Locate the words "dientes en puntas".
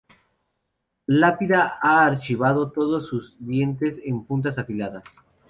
3.39-4.57